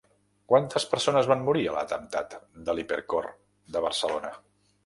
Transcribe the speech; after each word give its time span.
Quantes 0.51 0.85
persones 0.93 1.29
van 1.33 1.43
morir 1.51 1.61
a 1.67 1.75
l'atemptat 1.77 2.35
de 2.71 2.77
l'Hipercor 2.79 3.29
de 3.77 3.89
Barcelona? 3.89 4.35